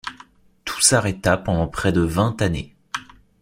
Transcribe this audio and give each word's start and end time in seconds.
Tout 0.65 0.81
s'arrêta 0.81 1.37
pendant 1.37 1.67
près 1.67 1.91
de 1.91 2.01
vingt 2.01 2.41
années. 2.41 2.73